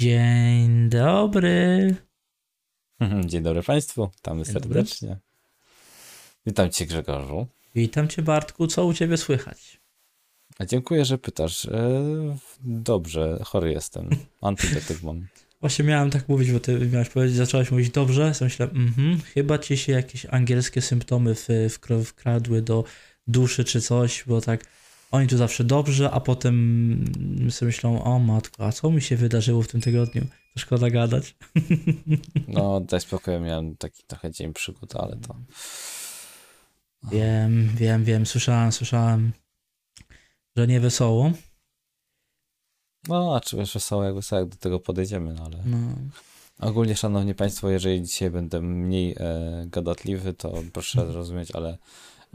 [0.00, 1.94] Dzień dobry.
[3.26, 5.16] Dzień dobry Państwu, witamy Dzień serdecznie.
[6.46, 7.46] Witam Cię Grzegorzu.
[7.74, 9.80] Witam cię Bartku, co u ciebie słychać?
[10.58, 11.66] A dziękuję, że pytasz.
[11.66, 12.02] E,
[12.64, 14.10] dobrze, chory jestem.
[14.40, 15.26] Antybiotyk mam.
[15.60, 19.58] Właśnie miałem tak mówić, bo ty miałeś powiedzieć, zacząłeś mówić dobrze, to myślałem, mhm, chyba
[19.58, 22.84] ci się jakieś angielskie symptomy w, w, wkradły do
[23.26, 24.64] duszy czy coś, bo tak
[25.10, 27.04] oni tu zawsze dobrze, a potem
[27.50, 30.22] sobie myślą, o matko, a co mi się wydarzyło w tym tygodniu?
[30.54, 31.34] To szkoda gadać.
[32.48, 35.36] No, daj spokój, miałem taki trochę dzień przygód, ale to...
[37.10, 39.32] Wiem, wiem, wiem, słyszałem, słyszałem,
[40.56, 41.32] że nie wesoło.
[43.08, 45.62] No, a czy wiesz, wesoło jak wesoło, jak do tego podejdziemy, no ale...
[45.66, 45.78] No.
[46.60, 51.78] Ogólnie, szanowni państwo, jeżeli dzisiaj będę mniej e, gadatliwy, to proszę zrozumieć, ale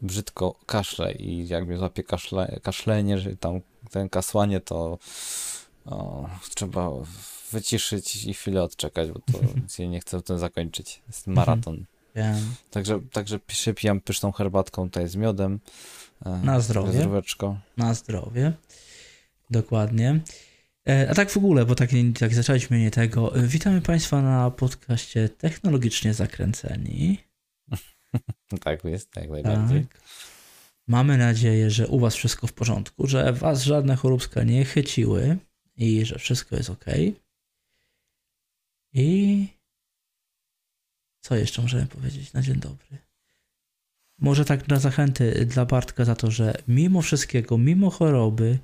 [0.02, 4.98] brzydko kaszle i jak mnie złapie kaszle, kaszlenie, że tam ten kasłanie, to
[5.86, 6.90] o, trzeba
[7.52, 11.02] wyciszyć i chwilę odczekać, bo to nie chcę ten zakończyć.
[11.08, 11.86] Jest maraton.
[12.72, 15.60] Także, także się pijam pyszną herbatką tutaj z miodem.
[16.26, 16.94] e, Na zdrowie.
[16.94, 17.58] Zdróweczko.
[17.78, 18.54] Na zdrowie.
[19.50, 20.20] Dokładnie.
[20.90, 23.36] E, A tak w ogóle, bo tak, tak zaczęliśmy nie tego.
[23.36, 27.18] E, Witamy Państwa na podcaście Technologicznie Zakręceni.
[28.62, 29.86] Tak jest, jak najbardziej.
[29.86, 30.02] Tak.
[30.88, 35.38] Mamy nadzieję, że u Was wszystko w porządku, że Was żadne choróbska nie chyciły
[35.76, 36.86] i że wszystko jest ok.
[38.94, 39.48] I
[41.22, 42.98] co jeszcze możemy powiedzieć na dzień dobry?
[44.18, 48.60] Może tak na zachęty dla Bartka za to, że mimo wszystkiego, mimo choroby,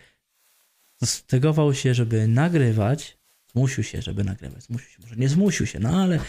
[1.06, 3.18] stegował się, żeby nagrywać.
[3.52, 4.64] Zmusił się, żeby nagrywać.
[4.64, 6.20] Zmusił się, może nie zmusił się, no ale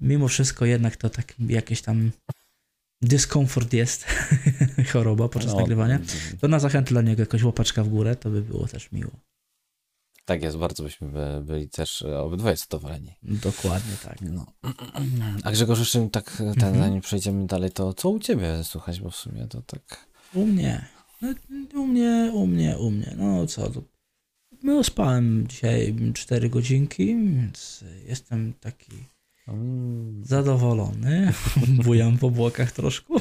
[0.00, 2.10] mimo wszystko jednak to tak jakieś tam
[3.02, 4.06] dyskomfort jest,
[4.92, 5.98] choroba podczas No, nagrywania.
[6.40, 9.10] To na zachętę dla niego jakaś łapaczka w górę, to by było też miło.
[10.24, 13.14] Tak jest, bardzo byśmy by, byli też e, obydwoje zadowoleni.
[13.22, 14.18] Dokładnie tak.
[14.20, 14.46] No.
[15.44, 16.78] A Grzegorz, jeszcze tak, ten, Mhm.
[16.78, 20.06] zanim przejdziemy dalej, to co u ciebie słuchać, bo w sumie to tak...
[20.34, 20.84] U mnie.
[21.22, 21.34] No,
[21.80, 23.14] u mnie, u mnie, u mnie.
[23.18, 23.82] No co, to,
[24.62, 28.92] no spałem dzisiaj 4 godzinki, więc jestem taki
[30.22, 31.32] zadowolony.
[31.84, 33.14] Bujam po błokach troszkę.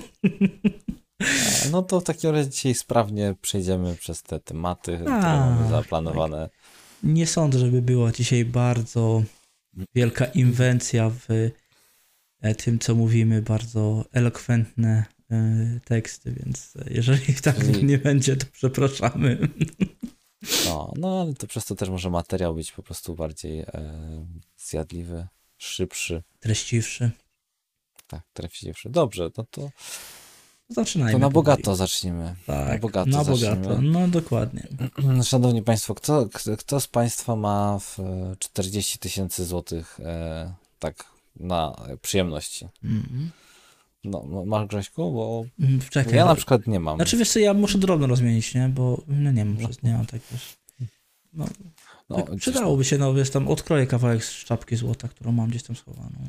[1.72, 6.50] no to w takim razie dzisiaj sprawnie przejdziemy przez te tematy, które A, mamy zaplanowane.
[7.04, 9.24] Nie sądzę, żeby była dzisiaj bardzo
[9.96, 11.52] wielka inwencja w
[12.42, 18.46] e, tym, co mówimy, bardzo elokwentne e, teksty, więc jeżeli tak Czyli- nie będzie, to
[18.52, 19.38] przepraszamy.
[20.66, 23.66] No, no ale to przez to też może materiał być po prostu bardziej e,
[24.58, 25.28] zjadliwy,
[25.66, 27.12] szybszy, Treściwszy.
[28.08, 28.90] tak, trefiwszy.
[28.90, 29.70] Dobrze, no to,
[30.70, 31.12] Zaczynajmy.
[31.12, 31.34] to na powoli.
[31.34, 32.36] bogato zacznijmy.
[32.46, 33.82] Tak, na bogato na bogato.
[33.82, 34.68] No dokładnie.
[35.24, 41.06] Szanowni Państwo, kto, kto, z Państwa ma w e, 40 tysięcy złotych e, tak
[41.36, 42.68] na przyjemności?
[42.84, 43.32] Mhm.
[44.04, 45.12] No, ma- masz Grześku?
[45.12, 46.16] Bo Mm, Czekaj.
[46.16, 46.96] ja na przykład nie mam.
[46.98, 48.70] Znaczy wiesz co, ja muszę drobno rozmienić, nie?
[48.70, 50.56] Bo no nie mam, przez, nie mam tak wiesz.
[51.34, 51.46] No,
[52.12, 55.64] no, tak przydałoby się, no wiesz, tam odkroję kawałek z czapki złota, którą mam gdzieś
[55.64, 56.20] tam schowaną.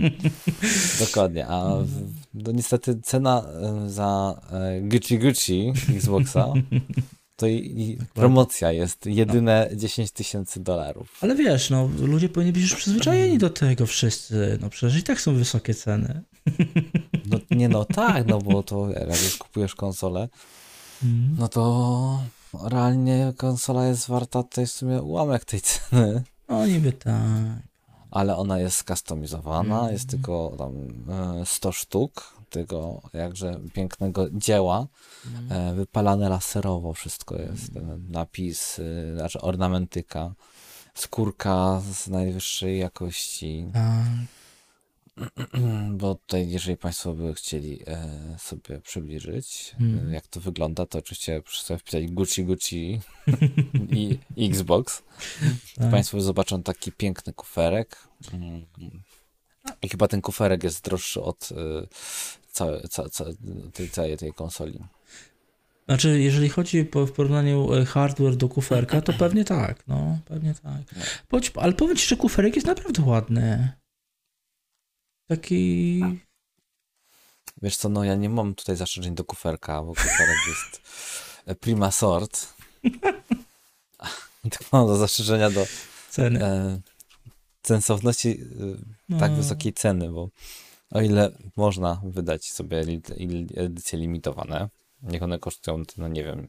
[1.00, 6.52] Dokładnie, a w, no niestety cena e, za e, Gucci Gucci Xboxa
[7.36, 11.18] to i, i promocja jest jedyne 10 tysięcy dolarów.
[11.20, 14.58] Ale wiesz, no ludzie powinni być już przyzwyczajeni do tego wszyscy.
[14.60, 16.22] No przecież i tak są wysokie ceny.
[17.26, 20.28] No nie no tak, no bo to jak już kupujesz konsolę,
[21.02, 21.36] Mm.
[21.38, 22.22] no to
[22.62, 26.22] realnie konsola jest warta tutaj w sumie ułamek tej ceny.
[26.48, 27.14] No niby tak.
[28.10, 29.92] ale ona jest skustomizowana, Mhm.
[29.92, 30.72] jest tylko tam
[31.40, 34.86] e, 100 sztuk tego jakże pięknego dzieła,
[35.50, 40.34] e, wypalane laserowo wszystko jest, ten napis, e, znaczy ornamentyka,
[40.94, 44.04] skórka z najwyższej jakości, Tak.
[45.98, 48.08] bo tutaj jeżeli Państwo by chcieli e,
[48.38, 50.08] sobie przybliżyć, Mhm.
[50.08, 53.00] e, jak to wygląda, to oczywiście proszę sobie wpisać Gucci Gucci
[54.00, 55.02] i Xbox,
[55.76, 55.90] tak.
[55.90, 57.96] Państwo zobaczą taki piękny kuferek.
[59.82, 61.54] I chyba ten kuferek jest droższy od y,
[62.52, 63.24] całej, ca, ca,
[63.72, 64.78] tej, całej tej konsoli.
[65.86, 70.54] Znaczy, jeżeli chodzi po, w porównaniu e, hardware do kuferka, to pewnie tak, no, pewnie
[70.54, 70.82] tak.
[71.28, 73.72] Powiedz, ale powiem ci, że kuferek jest naprawdę ładny.
[75.36, 76.02] Taki...
[77.62, 80.82] Wiesz co, no ja nie mam tutaj zastrzeżeń do kuferka, bo kuferek jest
[81.60, 82.54] prima sort.
[84.42, 85.66] Tylko mam do zastrzeżenia do
[86.10, 86.44] Ceny.
[86.44, 86.80] e,
[87.62, 88.40] sensowności
[89.10, 89.36] e, tak No.
[89.36, 90.28] wysokiej ceny, bo
[90.90, 92.84] o ile można wydać sobie
[93.56, 94.68] edycje limitowane,
[95.02, 96.48] niech one kosztują, no nie wiem,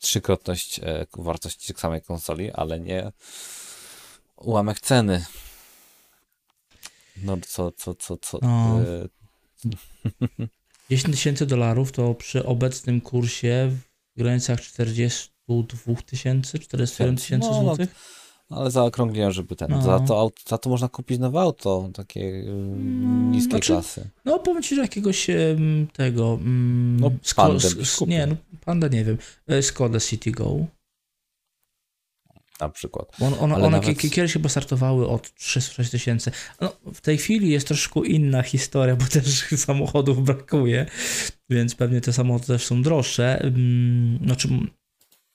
[0.00, 3.12] trzykrotność e, wartości samej konsoli, ale nie
[4.36, 5.24] ułamek ceny.
[7.24, 8.38] No co, co, co, co.
[8.42, 8.80] No.
[8.82, 9.08] e,
[10.90, 13.70] 10 tysięcy dolarów to przy obecnym kursie
[14.16, 17.94] w granicach 42 tysięcy, 47 tysięcy No, no, złotych.
[18.50, 19.70] ale zaokrągliłem, żeby ten.
[19.70, 19.82] No.
[19.82, 22.44] Za, to, za to można kupić nowe auto, takie y,
[23.30, 24.10] niskiej znaczy, klasy.
[24.24, 25.26] No powiem ci, że jakiegoś
[25.92, 26.32] tego...
[26.40, 28.06] mm, No, Sko-.
[28.06, 29.18] Nie, no Panda nie wiem.
[29.46, 30.56] E, Skoda City Go.
[32.60, 33.08] Na przykład.
[33.18, 36.30] Bo On, one nawet- ki- kiedyś chyba startowały od 306 tysięcy.
[36.60, 40.86] No, w tej chwili jest troszkę inna historia, bo też samochodów brakuje,
[41.50, 43.40] więc pewnie te samochody też są droższe.
[43.42, 44.48] Mm, Znaczy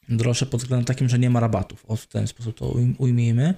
[0.09, 1.85] droższe pod względem takim, że nie ma rabatów.
[1.87, 3.53] O, w ten sposób to ujm- ujmijmy.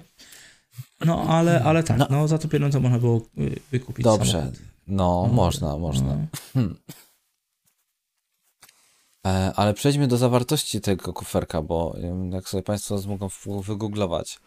[1.04, 2.06] No ale, ale tak, no.
[2.10, 2.28] No.
[2.28, 4.32] za to pieniądze można było y, wykupić Dobrze.
[4.32, 4.58] samochód.
[4.86, 6.16] No, można, można.
[6.54, 6.62] No.
[9.26, 11.96] E, ale przejdźmy do zawartości tego kuferka, bo
[12.30, 13.28] jak sobie Państwo mogą
[13.62, 14.38] wygooglować,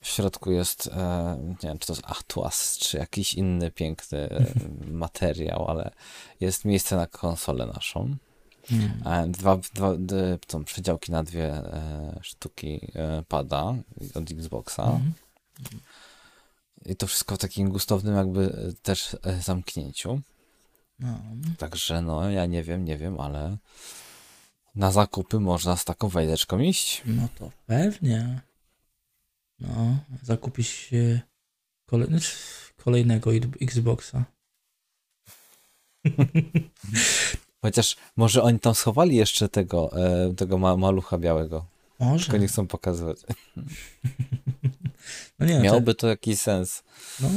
[0.00, 4.46] w środku jest, e, nie wiem, czy to jest Atlas, czy jakiś inny piękny e,
[5.04, 5.90] materiał, ale
[6.40, 8.16] jest miejsce na konsolę naszą.
[8.72, 9.02] Mm.
[9.06, 9.92] E, Dwa, dwa
[10.48, 11.62] są przedziałki na dwie
[12.22, 12.92] sztuki
[13.28, 13.74] pada
[14.14, 14.82] od Xboxa.
[14.82, 15.12] Mhm.
[16.86, 20.20] I to wszystko w takim gustownym jakby też zamknięciu.
[20.98, 21.20] No.
[21.58, 23.56] Także no, ja nie wiem, nie wiem, ale
[24.74, 27.02] na zakupy można z taką wejdeczką iść.
[27.06, 28.40] No to pewnie.
[29.60, 31.20] No, zakupić się
[31.86, 32.32] kolej, znaczy
[32.76, 33.30] kolejnego
[33.60, 34.24] Xboxa.
[37.62, 41.66] Chociaż może oni tam schowali jeszcze tego, e, tego ma malucha białego,
[41.98, 42.24] Może.
[42.24, 43.18] tylko nie chcą pokazywać.
[45.38, 46.82] No nie, Miałoby to jakiś sens.
[47.20, 47.28] no,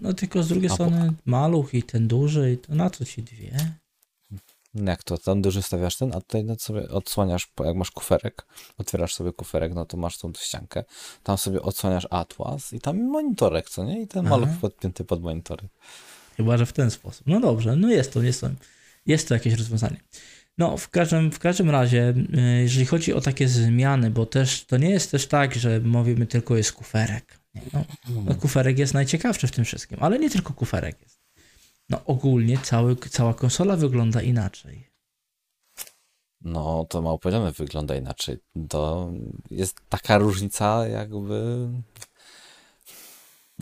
[0.00, 3.22] no tylko z drugiej A strony maluch i ten duży, i to na co ci
[3.22, 3.74] dwie?
[4.74, 8.46] Jak to, tam duży stawiasz ten, a tutaj no sobie odsłaniasz, jak masz kuferek,
[8.78, 10.84] otwierasz sobie kuferek, no to masz tą ściankę,
[11.22, 14.02] tam sobie odsłaniasz atlas i tam monitorek, co nie?
[14.02, 14.36] I ten Aha.
[14.36, 15.70] maluch podpięty pod monitorek.
[16.36, 17.26] Chyba, że w ten sposób.
[17.26, 18.50] No dobrze, no jest to, jest to,
[19.06, 20.00] jest to jakieś rozwiązanie.
[20.58, 24.76] No, w każdym, w każdym razie, y, jeżeli chodzi o takie zmiany, bo też to
[24.76, 27.39] nie jest też tak, że mówimy tylko jest kuferek.
[27.74, 27.84] No,
[28.34, 31.20] kuferek jest najciekawszy w tym wszystkim, ale nie tylko kuferek jest.
[31.88, 34.90] No ogólnie cały, cała konsola wygląda inaczej.
[36.40, 38.38] No, to mało powiedziane wygląda inaczej.
[38.68, 39.12] To
[39.50, 41.68] jest taka różnica, jakby.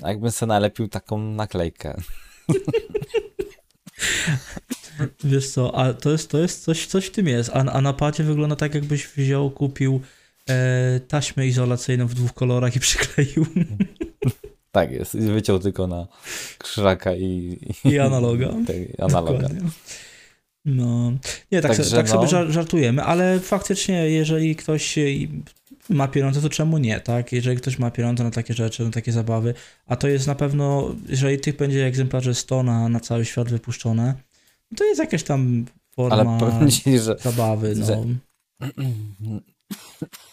[0.02, 2.00] Jakbym sobie nalepił taką naklejkę.
[5.25, 7.93] Wiesz co, a to jest, to jest coś, coś w tym jest, a, a na
[7.93, 10.00] padzie wygląda tak jakbyś wziął, kupił
[10.50, 13.47] e, taśmę izolacyjną w dwóch kolorach i przykleił
[14.73, 15.15] Tak jest.
[15.15, 16.06] I wyciął tylko na
[16.59, 17.59] krzaka i.
[17.85, 18.49] i analoga.
[18.67, 19.39] tej analoga.
[19.39, 19.71] Dokładnie.
[20.65, 21.12] No,
[21.53, 22.12] nie, tak, Także tak no.
[22.12, 24.99] sobie żar- żartujemy, ale faktycznie, jeżeli ktoś
[25.91, 27.33] ma pieniądze, to czemu nie, tak?
[27.33, 29.55] Jeżeli ktoś ma pieniądze na takie rzeczy, na takie zabawy,
[29.87, 34.15] a to jest na pewno, jeżeli tych będzie egzemplarzy 100 na, na cały świat wypuszczone,
[34.71, 35.67] no to jest jakaś tam
[35.97, 36.39] forma
[36.71, 37.17] ci, że.
[37.21, 37.87] zabawy, no.
[37.87, 38.05] że-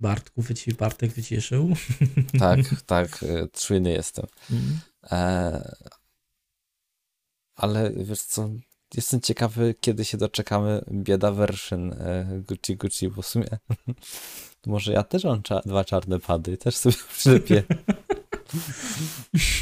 [0.00, 1.68] Bartku wyci, Bartek wyciszył.
[2.38, 4.26] Tak, tak, e, czujny jestem.
[4.50, 4.80] Mm.
[5.12, 5.74] E,
[7.56, 8.50] ale wiesz co,
[8.94, 13.46] jestem ciekawy, kiedy się doczekamy bieda version e, Gucci Gucci, bo w sumie
[14.66, 17.62] może ja też mam cza- dwa czarne pady, też sobie przylepię.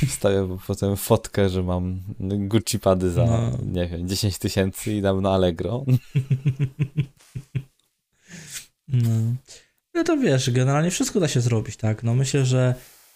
[0.09, 3.59] Wstawię potem fotkę, że mam Gucci pady za, No.
[3.67, 5.85] nie wiem, 10 tysięcy i dam na Allegro.
[8.89, 9.35] No.
[9.99, 12.03] No to wiesz, generalnie wszystko da się zrobić, tak?
[12.03, 12.75] No myślę, że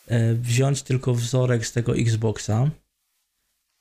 [0.09, 2.71] e, wziąć tylko wzorek z tego Xboxa,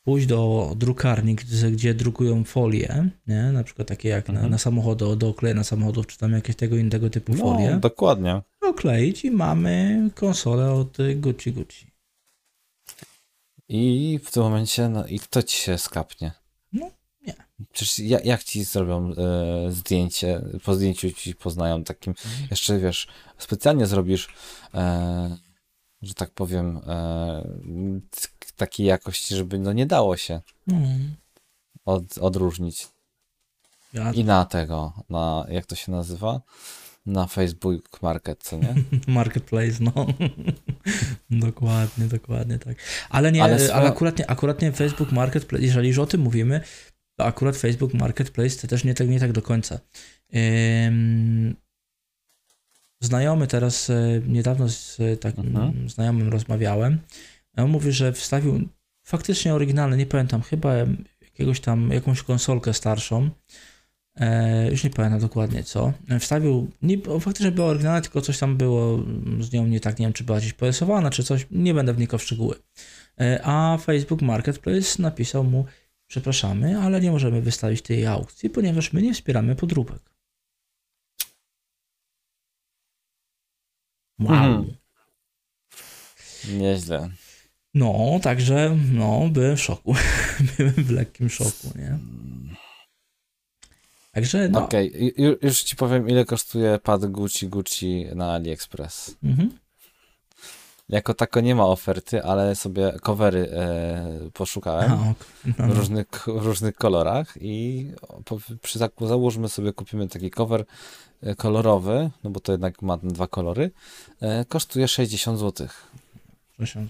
[0.06, 1.36] pójść do drukarni,
[1.72, 3.44] gdzie, drukują folie, nie?
[3.44, 4.52] Na przykład takie jak na, Mhm.
[4.52, 8.42] na samochody, do oklejenia samochodów, czy tam jakieś tego innego typu folie, No, dokładnie.
[8.62, 11.92] okleić i mamy konsolę od Gucci Gucci.
[13.70, 16.32] I w tym momencie, no i kto ci się skapnie?
[17.28, 17.34] Nie.
[17.74, 22.48] Przecież ja, jak ci zrobią e, zdjęcie, po zdjęciu ci poznają takim, Mhm.
[22.52, 24.28] jeszcze wiesz, specjalnie zrobisz,
[24.74, 25.38] e,
[26.02, 27.44] że tak powiem, e,
[28.56, 31.16] takiej jakości, żeby no nie dało się Mm.
[31.86, 32.88] od, odróżnić.
[33.94, 36.42] Ja, I na tego, na, jak to się nazywa?
[37.06, 38.76] Na Facebook Market, co nie?
[39.08, 39.92] Marketplace, no.
[41.48, 42.78] dokładnie, dokładnie tak.
[43.10, 46.62] Ale nie, Ale ale, akurat, nie, akurat nie Facebook Marketplace, jeżeli już o tym mówimy,
[47.24, 49.80] akurat Facebook Marketplace to też nie tak, nie tak do końca.
[53.04, 55.90] Znajomy teraz, e, niedawno z e, takim Mhm.
[55.90, 57.00] znajomym rozmawiałem,
[57.58, 58.68] on mówi, że wstawił
[59.04, 60.74] faktycznie oryginalny, nie pamiętam, chyba
[61.22, 63.30] jakiegoś tam, jakąś konsolkę starszą,
[64.16, 69.00] e, już nie pamiętam dokładnie co, wstawił, nie, faktycznie było oryginalne, tylko coś tam było
[69.40, 72.20] z nią nie tak, nie wiem czy była gdzieś porysowana, czy coś, nie będę wnikał
[72.20, 72.56] w szczegóły.
[73.22, 75.66] E, a Facebook Marketplace napisał mu,
[76.12, 80.00] przepraszamy, ale nie możemy wystawić tej aukcji, ponieważ my nie wspieramy podróbek.
[84.20, 84.34] Wow.
[84.36, 84.76] Mhm.
[86.58, 87.10] Nieźle.
[87.74, 89.96] No, także, no, byłem w szoku.
[90.58, 92.00] byłem w lekkim szoku, nie?
[94.12, 94.66] Także, no.
[94.66, 99.16] Okej, ju- już ci powiem, ile kosztuje pad Gucci Gucci na AliExpress.
[99.24, 99.60] Mhm.
[100.92, 104.92] Jako tako nie ma oferty, ale sobie covery e, poszukałem
[105.58, 107.88] no, w, różnych, w różnych kolorach i
[108.26, 110.66] po, przy, załóżmy sobie, kupimy taki cover
[111.22, 113.72] e, kolorowy, no bo to jednak ma dwa kolory,
[114.22, 115.68] e, kosztuje 60 zł.
[116.58, 116.88] Proszę.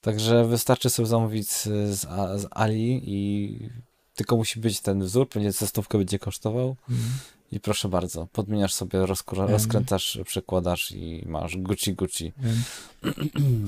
[0.00, 1.64] Także wystarczy sobie zamówić z,
[1.98, 2.06] z,
[2.50, 3.58] Ali i
[4.14, 7.08] tylko musi być ten wzór, pewnie ze stówkę będzie kosztował Mhm.
[7.52, 12.32] I proszę bardzo, podmieniasz sobie, rozkura- rozkręcasz, przekładasz i masz Gucci Gucci.
[12.38, 12.62] Wiem.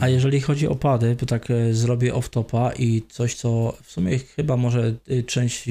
[0.01, 4.19] A jeżeli chodzi o pady, to tak e, zrobię off-topa i coś, co w sumie
[4.19, 5.65] chyba może y, część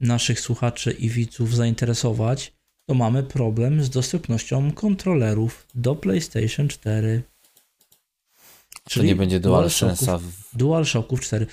[0.00, 2.52] naszych słuchaczy i widzów zainteresować,
[2.88, 7.22] to mamy problem z dostępnością kontrolerów do PlayStation 4.
[8.94, 10.18] To nie będzie DualSense'a.
[10.20, 11.46] w- DualShocków 4.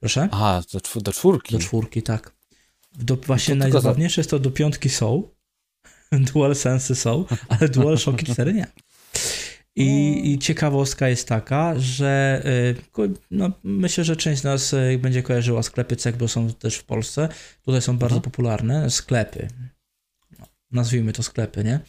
[0.00, 0.28] Proszę?
[0.32, 1.54] Aha, do, czw- do czwórki.
[1.54, 2.32] Do czwórki, tak.
[2.98, 5.28] Do, właśnie No najzabawniejsze jest to do piątki są,
[6.32, 8.66] DualSense są, ale DualShocki 4 nie.
[9.76, 12.42] I, I ciekawostka jest taka, że
[12.98, 16.76] y, no, myślę, że część z nas y, będzie kojarzyła sklepy CEK, bo są też
[16.76, 17.28] w Polsce.
[17.64, 18.22] Tutaj są bardzo Mhm.
[18.22, 19.48] popularne sklepy.
[20.38, 21.80] No, nazwijmy to sklepy, nie?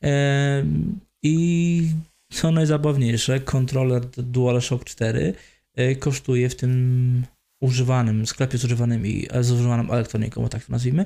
[0.00, 1.88] Em, I
[2.32, 5.34] co najzabawniejsze, kontroler DualShock 4
[5.78, 7.24] y, kosztuje w tym
[7.60, 11.04] używanym sklepie z używanymi, z używaną elektroniką, tak to nazwijmy,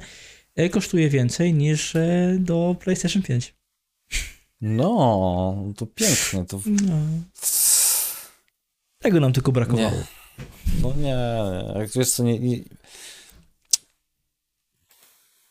[0.59, 3.55] y, kosztuje więcej niż y, do PlayStation 5.
[4.61, 6.45] No, to pięknie.
[6.45, 6.61] To...
[6.67, 6.97] No.
[8.99, 9.91] Tego nam tylko brakowało.
[9.91, 10.05] Nie.
[10.83, 11.17] No nie,
[11.81, 12.59] jak wiesz co, nie, nie...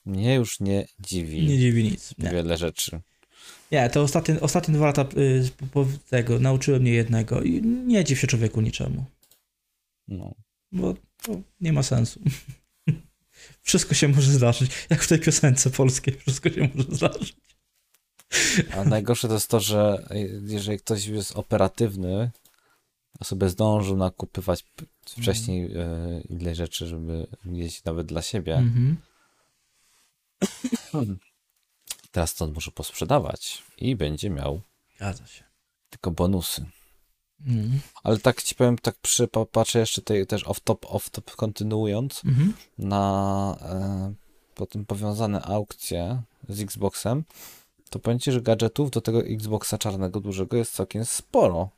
[0.05, 2.13] Mnie już nie dziwi Nie dziwi nic.
[2.17, 3.01] Nie, wiele rzeczy.
[3.71, 5.49] nie to ostatnie, ostatnie dwa lata y,
[6.09, 9.05] tego nauczyły mnie jednego i nie dziw się człowieku niczemu,
[10.07, 10.35] No.
[10.73, 12.19] Bo to nie ma sensu.
[13.61, 14.71] Wszystko się może zdarzyć.
[14.89, 17.35] Jak w tej piosence polskiej, wszystko się może zdarzyć.
[18.77, 20.07] A najgorsze to jest to, że
[20.47, 22.31] jeżeli ktoś jest operatywny,
[23.19, 24.63] a sobie zdążył nakupywać
[25.09, 28.97] wcześniej e, ile rzeczy, żeby mieć nawet dla siebie, Mhm.
[32.11, 34.61] teraz to on może posprzedawać i będzie miał
[34.95, 35.43] Zgadza się.
[35.89, 36.65] tylko bonusy.
[37.47, 37.79] Mhm.
[38.03, 42.53] Ale tak ci powiem, tak przy, pa- patrzę jeszcze tej, też off-top, off-top kontynuując, Mhm.
[42.77, 44.13] na e,
[44.55, 47.23] potem powiązane aukcje z Xboxem,
[47.89, 51.69] to powiem ci, że gadżetów do tego Xboxa czarnego dużego jest całkiem sporo.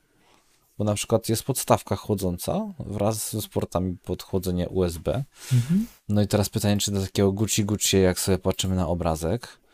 [0.78, 5.24] Bo na przykład jest podstawka chłodząca wraz z portami pod chłodzenie USB.
[5.52, 5.86] Mhm.
[6.08, 9.65] No i teraz pytanie, czy do takiego Gucci Gucci, jak sobie patrzymy na obrazek, mm,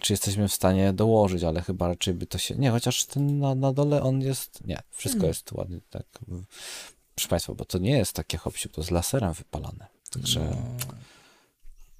[0.00, 2.54] czy jesteśmy w stanie dołożyć, ale chyba raczej by to się...
[2.54, 4.66] Nie, chociaż ten na, na dole on jest...
[4.66, 5.28] Nie, wszystko Hmm.
[5.28, 6.06] jest ładnie tak.
[7.14, 9.86] Proszę Państwa, bo to nie jest takie hopsiu, to jest laserem wypalane.
[10.10, 10.56] Także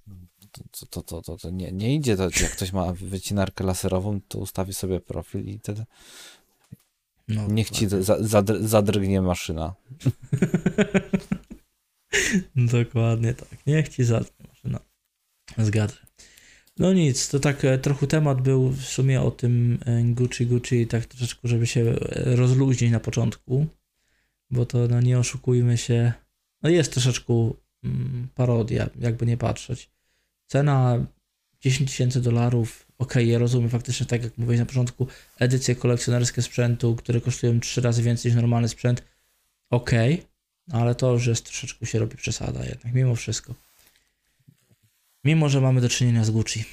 [0.07, 0.15] No.
[0.91, 4.75] to, to, to, to, nie, nie idzie, to, jak ktoś ma wycinarkę laserową, to ustawi
[4.75, 5.85] sobie profil i wtedy
[7.29, 9.75] No, niech ci za, zadr, zadrgnie maszyna.
[12.57, 13.49] Dokładnie tak.
[13.67, 14.81] Niech ci zatknie maszyna.
[15.59, 15.97] Zgadza.
[16.81, 20.87] No nic, to tak e, trochę temat był w sumie o tym e, Gucci Gucci,
[20.87, 23.67] tak troszeczkę, żeby się e, rozluźnić na początku,
[24.51, 26.13] bo to no nie oszukujmy się,
[26.63, 27.51] no jest troszeczkę
[27.85, 29.91] mm, parodia, jakby nie patrzeć.
[30.47, 31.07] Cena
[31.61, 35.07] 10 tysięcy dolarów, okej, ja rozumiem faktycznie, tak jak mówiłeś na początku,
[35.39, 39.03] edycje kolekcjonerskie sprzętu, które kosztują 3 razy więcej niż normalny sprzęt,
[39.71, 40.23] okej,
[40.73, 43.55] ale to już jest troszeczkę się robi przesada jednak, mimo wszystko.
[45.25, 46.65] Mimo, że mamy do czynienia z Gucci.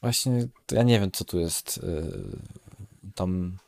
[0.00, 2.38] Właśnie, ja nie wiem, co tu jest yy,
[3.14, 3.58] tam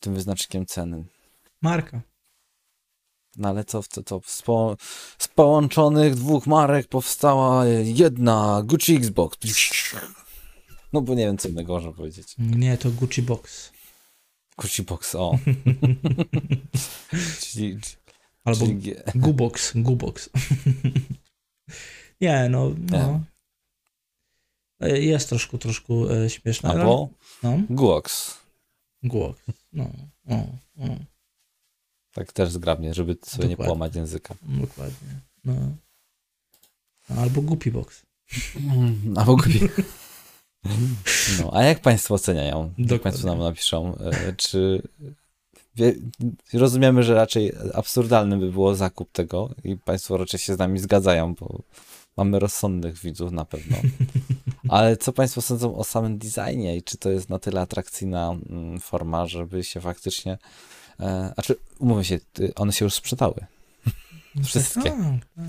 [0.00, 1.04] tym wyznacznikiem ceny.
[1.62, 2.00] Marka.
[3.36, 4.76] No ale co, to, to z, po,
[5.18, 9.38] z połączonych dwóch marek powstała jedna Gucci Xbox.
[10.92, 12.34] No bo nie wiem, co innego można powiedzieć.
[12.38, 13.72] Nie, to Gucci Box.
[14.58, 15.38] Gucci Box, o.
[17.40, 17.78] czyli,
[18.44, 20.30] Albo czyli Gubox, Gubox.
[22.20, 23.20] nie, no, no.
[24.80, 26.70] E, Jest troszkę, troszkę e, śmieszne.
[26.70, 27.08] albo
[27.42, 27.58] No,
[29.02, 29.42] Guox.
[29.72, 29.90] No,
[30.28, 30.34] o,
[30.78, 30.96] o,
[32.12, 33.56] Tak też zgrabnie, żeby sobie nie Dokładnie.
[33.68, 34.34] połamać języka.
[34.42, 35.08] dokładnie.
[35.44, 35.54] No.
[37.08, 38.02] Albo głupi box.
[39.16, 39.54] A w ogóle.
[41.40, 42.60] No, a jak Państwo oceniają?
[42.78, 42.98] Jak Dokładnie.
[42.98, 43.98] Państwo nam napiszą?
[43.98, 44.82] e, Czy
[45.76, 45.94] wie,
[46.52, 51.34] rozumiemy, że raczej absurdalny by było zakup tego i Państwo raczej się z nami zgadzają,
[51.34, 51.62] bo
[52.16, 53.76] mamy rozsądnych widzów na pewno.
[54.68, 58.80] Ale co Państwo sądzą o samym designie i czy to jest na tyle atrakcyjna mm,
[58.80, 60.38] forma, żeby się faktycznie.
[61.00, 62.20] E, a czy umówmy się,
[62.56, 63.46] one się już sprzedały.
[64.44, 64.90] Wszystkie.
[64.90, 64.98] Tak,
[65.36, 65.44] tak.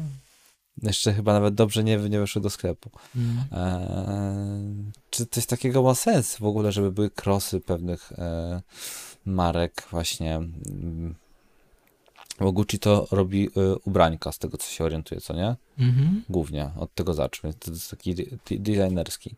[0.84, 2.90] Jeszcze chyba nawet dobrze nie, nie weszły do sklepu.
[3.16, 3.44] Mm.
[3.51, 8.62] Eee, czy coś takiego ma sens w ogóle, żeby były krosy pewnych e,
[9.25, 10.36] marek właśnie?
[10.36, 11.16] mm,
[12.40, 15.56] Bo Gucci to robi e, ubrańka, z tego co się orientuje, co nie?
[15.80, 16.24] Mhm.
[16.30, 19.36] Głównie od tego zacznę, więc to jest taki de- de- designerski.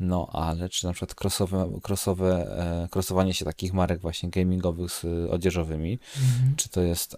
[0.00, 5.04] No, ale czy na przykład crossowe, crossowe, e, crossowanie się takich marek właśnie gamingowych z
[5.04, 6.56] e, odzieżowymi, Mhm.
[6.56, 7.16] czy to jest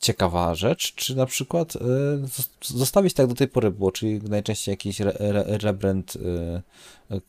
[0.00, 1.78] ciekawa rzecz, czy na przykład y,
[2.26, 6.18] zos- zostawić tak do tej pory było, czyli najczęściej jakiś re, re, rebrand y,
[7.14, 7.20] y,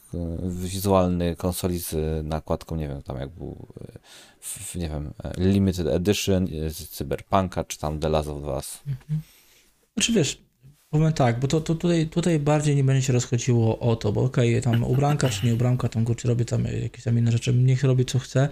[0.46, 1.96] wizualny konsoli z
[2.26, 3.68] nakładką, nie wiem, tam jak był,
[4.76, 8.80] nie wiem, limited edition z Cyberpunka, czy tam The Last of Us.
[9.94, 10.42] Znaczy wiesz,
[10.90, 14.22] powiem tak, bo to, to tutaj, tutaj bardziej nie będzie się rozchodziło o to, bo
[14.22, 17.84] okej, tam ubranka czy nie ubranka, tam Gucci robi tam jakieś tam inne rzeczy, niech
[17.84, 18.50] robi co chce.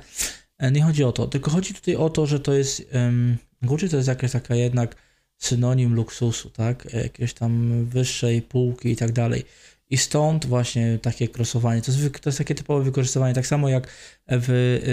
[0.58, 3.90] E, Nie chodzi o to, tylko chodzi tutaj o to, że to jest, um, Gucci
[3.90, 4.96] to jest jakaś taka jednak
[5.38, 9.44] synonim luksusu, tak, jakiegoś tam wyższej półki i tak dalej.
[9.90, 13.88] I stąd właśnie takie krosowanie, to jest, to jest takie typowe wykorzystywanie, tak samo jak
[14.28, 14.50] w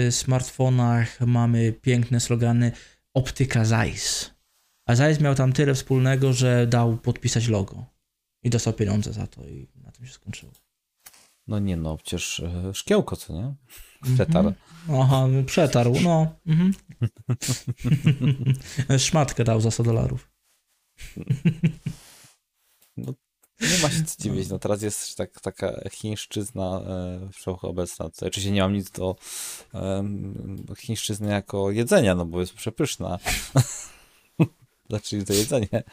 [0.07, 2.71] y, smartfonach mamy piękne slogany
[3.13, 4.31] optyka Zeiss.
[4.85, 7.85] A Zeiss miał tam tyle wspólnego, że dał podpisać logo.
[8.43, 10.51] I dostał pieniądze za to i na tym się skończyło.
[11.47, 13.53] No nie no, przecież e, szkiełko, co nie?
[14.15, 14.53] Przetarł.
[14.87, 15.01] Mhm.
[15.01, 16.35] Aha, przetarł, no.
[16.47, 16.73] Mhm.
[19.07, 20.29] Szmatkę dał za 100 dolarów.
[23.61, 28.09] Nie ma się co dziwić, no teraz jest tak, taka chińszczyzna e, wszechobecna.
[28.09, 29.15] To Oczywiście nie mam nic do
[29.73, 33.19] em, chińszczyzny jako jedzenia, no bo jest przepyszna.
[34.99, 35.83] Znaczy to jedzenie,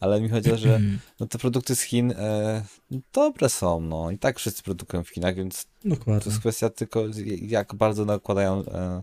[0.00, 2.64] ale mi chodzi o to, że Mm, no, te produkty z Chin e,
[3.12, 6.30] dobre są, no i tak wszyscy produkują w Chinach, więc to Dokładnie.
[6.30, 7.04] jest kwestia tylko
[7.42, 9.02] jak bardzo nakładają, e,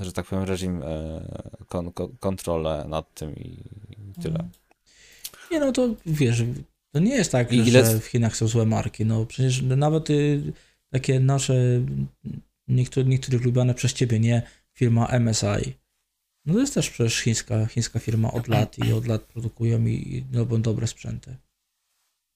[0.00, 1.20] że tak powiem, reżim, e,
[1.68, 3.64] kon, kon, kontrolę nad tym i,
[4.18, 4.48] i tyle.
[5.50, 6.44] Nie no, to wiesz,
[6.92, 9.04] to nie jest tak, I że ile- w Chinach są złe marki.
[9.06, 10.52] No przecież nawet y,
[10.90, 11.54] takie nasze,
[12.68, 14.42] niektóre, niektórych lubiane przez ciebie, nie,
[14.74, 15.74] firma MSI.
[16.46, 20.24] No to jest też przecież chińska, chińska firma od lat i od lat produkują i,
[20.32, 21.36] robią dobre sprzęty.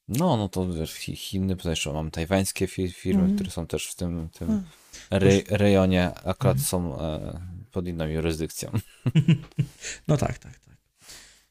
[0.08, 3.34] No, no to wiesz, Chi- Chiny, jeszcze mam tajwańskie fi- firmy, Mhm.
[3.38, 4.64] które są też w tym, tym Hmm.
[5.10, 6.58] rej, rejonie, akurat Mhm.
[6.60, 7.40] są e,
[7.70, 8.70] pod inną jurysdykcją.
[10.08, 10.76] No tak, tak, tak.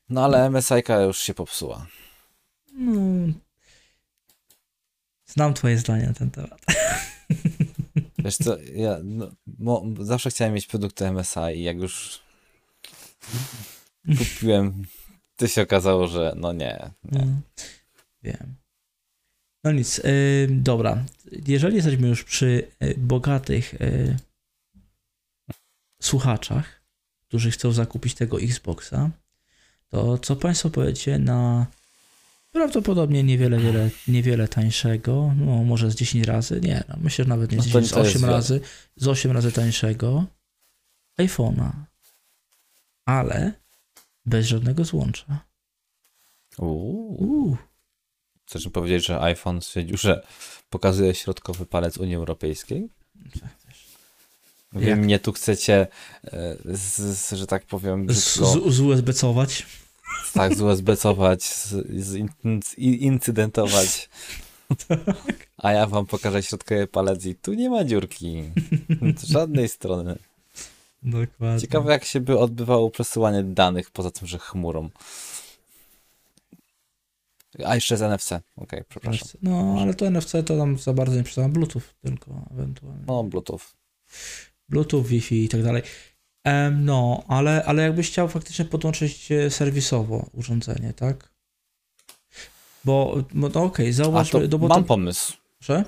[0.09, 1.87] No ale MSIK już się popsuła.
[2.73, 3.01] No,
[5.25, 6.61] znam twoje zdanie na ten temat.
[8.23, 8.97] Wiesz co, ja
[9.59, 12.19] no, zawsze chciałem mieć produkty MSI i jak już
[14.17, 14.83] kupiłem,
[15.35, 17.25] to się okazało, że no nie, nie.
[17.25, 17.41] No,
[18.23, 18.55] wiem.
[19.63, 21.05] No nic, y, dobra.
[21.47, 24.17] Jeżeli jesteśmy już przy y, bogatych y,
[26.01, 26.81] słuchaczach,
[27.27, 29.09] którzy chcą zakupić tego Xboxa,
[29.89, 31.65] to co Państwo powiecie na
[32.51, 37.51] prawdopodobnie niewiele, wiele, niewiele tańszego, no może z 10 razy, nie, no, myślę, że nawet
[37.51, 38.33] nie z No 10, z to jest 8 wiele.
[38.33, 38.61] razy,
[38.95, 40.25] z 8 razy tańszego
[41.19, 41.71] iPhone'a,
[43.05, 43.53] ale
[44.25, 45.39] bez żadnego złącza.
[46.57, 47.57] Uuu.
[48.45, 50.27] Chcesz mi powiedzieć, że iPhone stwierdził, że
[50.69, 52.89] pokazuje środkowy palec Unii Europejskiej?
[54.71, 54.99] Wy Jak?
[54.99, 55.87] mnie tu chcecie,
[56.23, 59.65] e, z, z, że tak powiem, brzydko, z, z USB-cować.
[60.33, 61.69] tak, z USB-cować, z,
[62.03, 62.29] z in,
[62.63, 64.09] z, incydentować.
[65.57, 68.43] A ja wam pokażę środkowy palec i tu nie ma dziurki.
[69.17, 70.17] Z żadnej strony.
[71.03, 71.61] Dokładnie.
[71.61, 74.89] Ciekawe, jak się by odbywało przesyłanie danych, poza tym, że chmurą.
[77.65, 78.31] A jeszcze z NFC.
[78.57, 79.27] Okej, przepraszam.
[79.41, 81.51] No, ale to NFC to tam za bardzo nie przeczytałem.
[81.51, 83.03] Bluetooth tylko ewentualnie.
[83.07, 83.59] No, Bluetooth.
[84.69, 85.81] Bluetooth, Wi-Fi i tak dalej.
[86.43, 91.33] Em, no, ale, ale jakbyś chciał faktycznie podłączyć e, serwisowo urządzenie, tak?
[92.85, 95.33] Bo, no okej, A zauważ, to no bo mam to, pomysł.
[95.59, 95.83] że?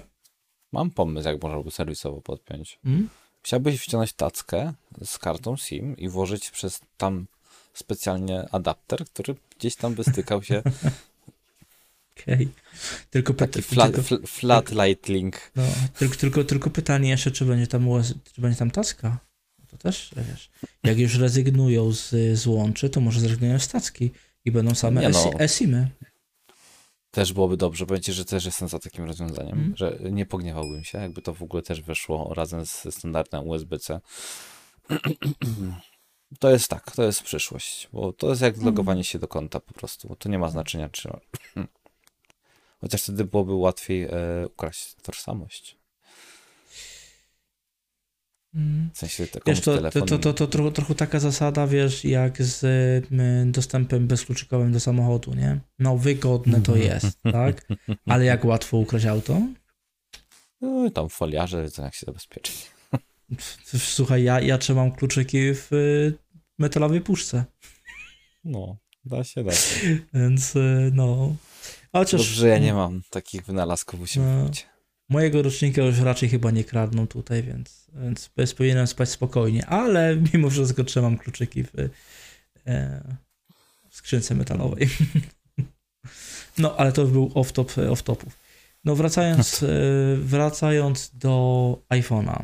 [0.71, 2.79] Mam pomysł, jak można by serwisowo podpiąć.
[2.85, 3.09] Mm?
[3.45, 4.73] Chciałbyś wciągnąć tackę
[5.05, 7.25] z kartą SIM i włożyć przez tam
[7.73, 10.61] specjalnie adapter, który gdzieś tam by stykał się.
[12.17, 12.49] Okej.
[13.09, 15.51] Tylko, pyta, Taki flat, tylko, fl, flat light link.
[15.55, 15.63] no,
[15.97, 17.87] tylko, tylko, tylko pytanie jeszcze, czy będzie tam
[18.33, 19.19] czy będzie tam taska?
[19.59, 20.49] No To też, wiesz,
[20.83, 24.11] jak już rezygnują z złączy, to może zrezygnują z tacki
[24.45, 25.23] i będą same Nie no.
[25.23, 25.87] esi- eSIMy.
[27.15, 29.77] Też byłoby dobrze, będzie, że też jestem za takim rozwiązaniem, Mhm.
[29.77, 34.01] że nie pogniewałbym się, jakby to w ogóle też weszło razem z standardem USB-C.
[36.39, 39.73] To jest tak, to jest przyszłość, bo to jest jak logowanie się do konta po
[39.73, 41.09] prostu, bo to nie ma znaczenia, czy...
[42.81, 44.11] Chociaż wtedy byłoby łatwiej e,
[44.47, 45.77] ukraść tożsamość.
[48.55, 48.89] Mm.
[48.93, 50.07] W sensie taką Wiesz, to, to, telefon...
[50.07, 52.65] to, to, to trochę, trochę taka zasada, wiesz, jak z
[53.51, 55.59] dostępem bezkluczykowym do samochodu, nie?
[55.79, 57.67] No wygodne to jest, tak?
[58.05, 59.41] Ale jak łatwo ukraść auto?
[60.61, 62.71] No, i tam foliarze wiedzą, jak się zabezpieczyć.
[63.77, 66.13] Słuchaj, ja, ja trzymam kluczyki w y,
[66.59, 67.45] metalowej puszce,
[68.43, 69.99] No, da się, da się.
[70.13, 71.35] więc y, no...
[71.91, 74.45] Chociaż Dobrze, że ja nie mam takich wynalazków u siebie No.
[74.45, 74.74] w.
[75.09, 77.87] mojego rocznika już raczej chyba nie kradną tutaj, więc,
[78.37, 81.69] więc powinienem spać spokojnie, ale mimo wszystko trzymam kluczyki w,
[82.67, 83.01] e,
[83.89, 84.89] w skrzynce metalowej.
[86.57, 88.29] No, ale to był off-top off-topów.
[88.83, 89.67] No, wracając, e,
[90.17, 92.43] wracając do iPhone'a.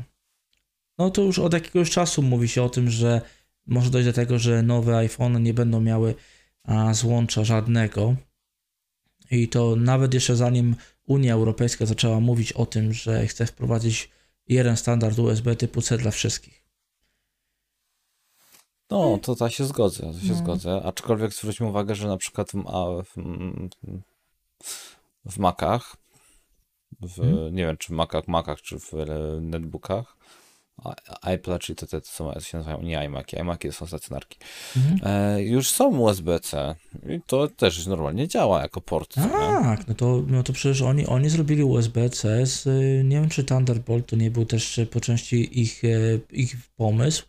[0.97, 3.21] No to już od jakiegoś czasu mówi się o tym, że
[3.67, 6.15] może dojść do tego, że nowe iPhone nie będą miały
[6.91, 8.15] złącza żadnego.
[9.31, 10.75] I to nawet jeszcze zanim
[11.07, 14.11] Unia Europejska zaczęła mówić o tym, że chce wprowadzić
[14.47, 16.61] jeden standard USB typu C dla wszystkich.
[18.89, 20.35] No, to ja się zgodzę, to się No.
[20.35, 20.81] zgodzę.
[20.83, 22.63] Aczkolwiek zwróćmy uwagę, że na przykład w,
[23.05, 24.01] w,
[25.25, 25.95] w Macach,
[27.01, 27.55] w, Hmm?
[27.55, 29.05] nie wiem, czy w Macach, Macach, czy w e,
[29.41, 30.17] netbookach,
[30.83, 34.37] a- iPla, czyli te, te, są, się nazywają nie iMaki, iMaki to są stacjonarki,
[34.77, 34.99] Mhm.
[35.03, 36.75] e, już są USB-C
[37.09, 39.17] i to też normalnie działa jako port.
[39.17, 39.23] nie?
[39.63, 43.43] Tak, no to, no to przecież oni, oni zrobili USB-C z, y, nie wiem czy
[43.43, 47.23] Thunderbolt to nie był też y, po części ich, y, ich pomysł,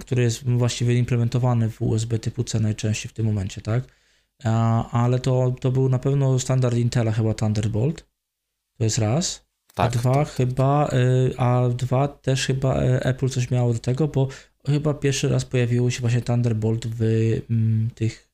[0.00, 3.84] który jest właściwie implementowany w USB typu C najczęściej w tym momencie, tak?
[4.92, 8.06] Ale to, to był na pewno standard Intela chyba Thunderbolt,
[8.78, 9.44] to jest raz.
[9.74, 14.08] Tak, a dwa chyba, y, a dwa też chyba y, Apple coś miało do tego,
[14.08, 14.28] bo
[14.66, 17.02] chyba pierwszy raz pojawiło się właśnie Thunderbolt w
[17.50, 18.32] mm, tych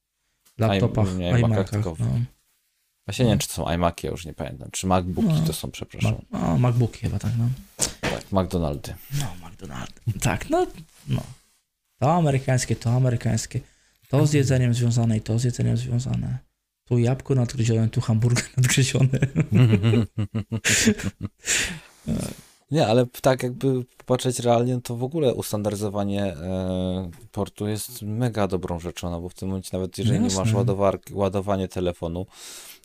[0.59, 2.21] laptopach, nie, iMacach, No.
[3.07, 5.47] Właśnie nie wiem, czy to są iMaki, ja już nie pamiętam, czy MacBooki No.
[5.47, 6.15] to są, przepraszam.
[6.31, 7.49] Ma, a, MacBooki chyba tak, no.
[8.01, 8.95] Tak, McDonaldy.
[9.21, 10.21] No, McDonald's.
[10.21, 10.67] Tak, no,
[11.09, 11.23] no.
[11.99, 13.61] To amerykańskie, to amerykańskie.
[14.09, 16.39] To z jedzeniem związane i to z jedzeniem związane.
[16.89, 19.19] Tu jabłko nadgryzione, tu hamburger nadgryziony.
[22.71, 28.81] Nie, ale tak jakby popatrzeć realnie, to w ogóle ustandaryzowanie e, portu jest mega dobrą
[28.81, 30.57] rzeczą, no bo w tym momencie nawet jeżeli nie masz Jasne.
[30.57, 32.27] ładowarki, ładowanie telefonu,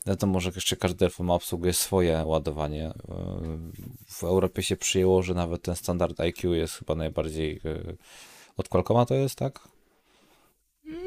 [0.06, 2.86] no to może jeszcze każdy telefon ma obsługuje swoje ładowanie.
[2.86, 2.94] E,
[4.06, 7.94] w Europie się przyjęło, że nawet ten standard IQ jest chyba najbardziej e,
[8.56, 9.68] od Qualcomma to jest, tak?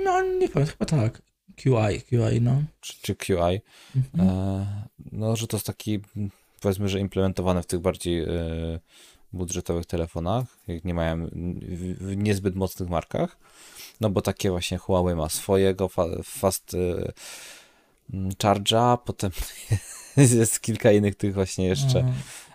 [0.03, 1.21] No, nie powiem, chyba tak.
[1.55, 2.63] QI, QI, no.
[2.81, 3.62] Czy, czy QI?
[3.95, 4.29] Mhm.
[4.29, 6.31] E, no, że to jest taki, mm,
[6.62, 8.27] powiedzmy, że implementowany w tych bardziej e,
[9.33, 11.31] budżetowych telefonach, jak nie mają w,
[11.99, 13.38] w niezbyt mocnych markach.
[14.01, 17.12] No bo takie właśnie Huawei ma swojego fa, fast e,
[18.13, 19.31] mm, charge'a, potem
[20.17, 21.99] jest kilka innych tych właśnie jeszcze.
[21.99, 22.13] Aha.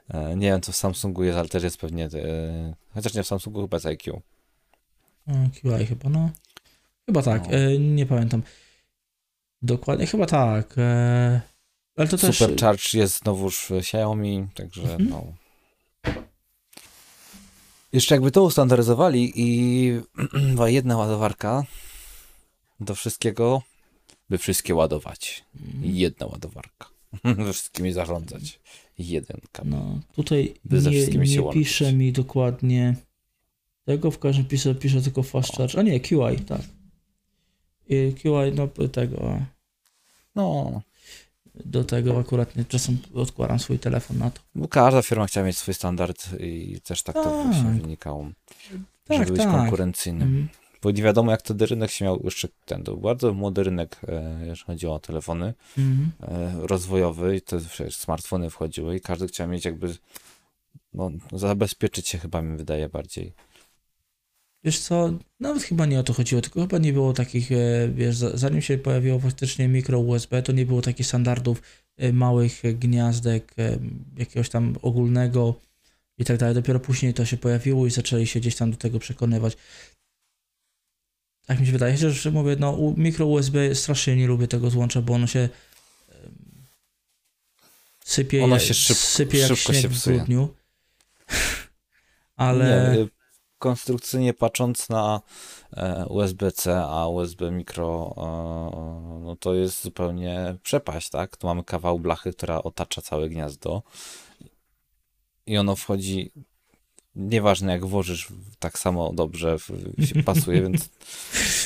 [0.08, 3.26] E, nie wiem, co w Samsungu jest, ale też jest pewnie, e, chociaż nie w
[3.26, 4.20] Samsungu chyba jest IQ.
[5.26, 6.30] A, QI chyba, no.
[7.06, 7.56] Chyba tak, No.
[7.56, 8.42] e, nie pamiętam.
[9.62, 10.74] Dokładnie, chyba tak.
[10.78, 11.40] E,
[11.96, 12.38] ale to też...
[12.38, 15.08] Supercharge jest znowuż w Xiaomi, także Mhm.
[15.08, 15.24] no.
[17.92, 19.92] Jeszcze jakby to ustandaryzowali i
[20.54, 21.64] była jedna ładowarka
[22.80, 23.62] do wszystkiego,
[24.30, 25.44] by wszystkie ładować.
[25.82, 26.88] I jedna ładowarka.
[27.46, 28.60] Ze wszystkimi zarządzać.
[28.98, 29.70] Jeden kabel.
[29.70, 31.62] No, tutaj By ze nie, wszystkimi się nie łączyć.
[31.62, 32.94] pisze mi dokładnie
[33.84, 35.78] tego, w każdym pisze, pisze tylko fast charge.
[35.78, 36.60] A nie, QI, tak.
[37.88, 39.38] I QI, no tego,
[40.34, 40.80] No,
[41.64, 44.40] do tego akurat nie, czasem odkładam swój telefon na to.
[44.54, 47.32] bo każda firma chciała mieć swój standard i też tak to Tak.
[47.46, 48.26] właśnie wynikało,
[49.04, 49.50] Tak, żeby być tak.
[49.50, 50.28] konkurencyjnym.
[50.28, 50.48] Mm,
[50.82, 54.00] Bo nie wiadomo, jak wtedy rynek się miał jeszcze ten, to był bardzo młody rynek,
[54.08, 55.54] e, jeżeli chodzi o telefony.
[55.78, 56.10] mm.
[56.22, 59.94] e, rozwojowy i to przecież smartfony wchodziły i każdy chciał mieć jakby
[60.94, 63.32] no, zabezpieczyć się chyba mi wydaje bardziej.
[64.64, 68.16] Wiesz co, nawet chyba nie o to chodziło, tylko chyba nie było takich, e, wiesz,
[68.16, 71.62] za- zanim się pojawiło faktycznie mikro USB, to nie było takich standardów
[71.96, 73.78] e, małych gniazdek, e,
[74.16, 75.54] jakiegoś tam ogólnego
[76.18, 76.54] i tak dalej.
[76.54, 79.56] Dopiero później to się pojawiło i zaczęli się gdzieś tam do tego przekonywać.
[81.46, 85.02] Tak mi się wydaje, że, że mówię, no mikro USB strasznie nie lubię tego złącza,
[85.02, 85.48] bo ono się
[88.04, 90.54] sypie, Ono się szyb- sypie jak szybko śnieg się w grudniu.
[92.36, 92.96] Ale...
[92.98, 93.21] Nie,
[93.62, 95.20] konstrukcyjnie patrząc na
[95.76, 98.20] e, USB-C, a USB mikro, e,
[99.24, 101.36] no to jest zupełnie przepaść, tak?
[101.36, 103.82] Tu mamy kawał blachy, która otacza całe gniazdo
[105.46, 106.30] i ono wchodzi,
[107.16, 109.56] nieważne jak włożysz, tak samo dobrze
[110.06, 110.88] się pasuje, więc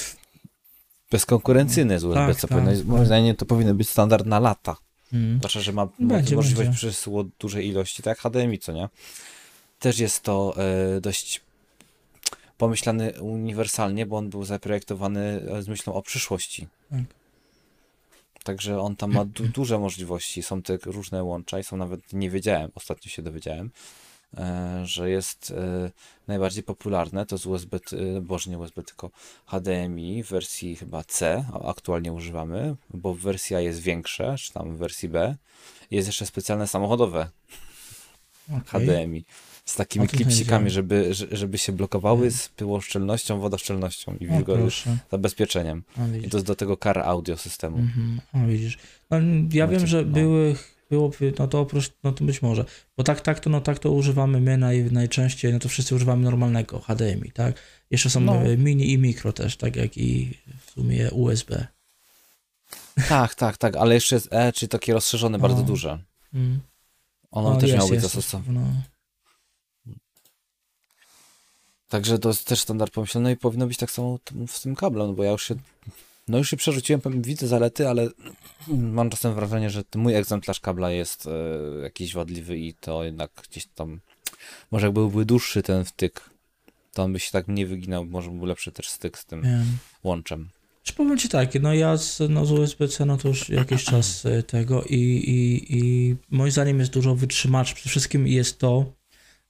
[1.13, 2.41] bezkonkurencyjny jest USB-C.
[2.41, 3.07] Tak, Powinno- tak, Moim tak.
[3.07, 4.77] zdaniem to powinno być standard na lata.
[5.13, 5.39] Mm.
[5.39, 6.77] Zwłaszcza, że ma Będzie, możliwość będzie.
[6.77, 8.89] przesyłu dużej ilości, tak HDMI, co nie?
[9.79, 11.46] Też jest to e, dość
[12.59, 16.69] pomyślany uniwersalnie, bo on był zaprojektowany e, z myślą o przyszłości.
[16.91, 17.01] Tak.
[18.45, 22.31] Także on tam ma du duże możliwości, są te różne łącza i są nawet, nie
[22.31, 23.71] wiedziałem, ostatnio się dowiedziałem,
[24.37, 25.91] e, że jest e,
[26.27, 27.79] najbardziej popularne, to jest USB,
[28.23, 29.11] boże nie USB, tylko
[29.47, 35.09] HDMI w wersji chyba C, aktualnie używamy, bo wersja jest większa, czy tam w wersji
[35.09, 35.37] B.
[35.91, 37.31] Jest jeszcze specjalne samochodowe
[38.49, 38.87] Okej.
[38.87, 39.25] HDMI
[39.67, 44.97] z takimi klipsikami, żeby, że- żeby się blokowały z pyłoszczelnością, wodoszczelnością i O, wilgo- proszę.
[45.11, 45.83] zabezpieczeniem.
[46.25, 47.79] I to jest do tego car audio systemu.
[47.79, 48.21] Mhm.
[48.33, 48.79] A, widzisz.
[49.11, 49.17] No,
[49.53, 50.13] ja wiem, Macie- że no.
[50.13, 50.57] były,
[50.91, 52.65] było, no to oprócz, no to być może,
[52.97, 56.25] bo tak, tak to, no tak to używamy my naj, najczęściej, no to wszyscy używamy
[56.25, 57.55] normalnego HDMI, tak?
[57.91, 58.43] Jeszcze są No.
[58.43, 61.67] e, mini i mikro też, tak jak i w sumie USB.
[63.09, 65.65] Tak, tak, tak, ale jeszcze jest E, czyli takie rozszerzone, bardzo O.
[65.65, 65.99] duże.
[66.35, 66.61] Mm.
[67.31, 68.61] Ono No, też jest, miało być zastosowane.
[68.61, 68.67] No.
[71.89, 75.07] Także to jest też standard pomyślany no i powinno być tak samo z tym kablem,
[75.07, 75.55] no bo ja już się,
[76.29, 78.09] no już się przerzuciłem, powiem, widzę zalety, ale
[78.69, 81.31] mam czasem wrażenie, że mój egzemplarz kabla jest e,
[81.83, 84.01] jakiś wadliwy i to jednak gdzieś tam,
[84.71, 86.31] może jak byłby dłuższy ten wtyk,
[86.93, 89.67] to on by się tak mniej wyginał, może był lepszy też styk z tym Wiem.
[90.05, 90.49] łączem.
[90.83, 94.27] Czy powiem ci tak, no ja z, no z USB-C no to już jakiś czas
[94.27, 97.75] e, tego i, i, i moim zdaniem jest dużo wytrzymacz.
[97.75, 98.93] Przede wszystkim jest to,